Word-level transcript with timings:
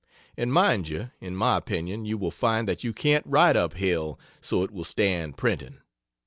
And 0.35 0.51
mind 0.51 0.87
you, 0.87 1.11
in 1.19 1.35
my 1.35 1.57
opinion 1.57 2.05
you 2.05 2.17
will 2.17 2.31
find 2.31 2.67
that 2.67 2.83
you 2.83 2.91
can't 2.91 3.23
write 3.27 3.55
up 3.55 3.75
hell 3.75 4.17
so 4.41 4.63
it 4.63 4.71
will 4.71 4.83
stand 4.83 5.37
printing. 5.37 5.77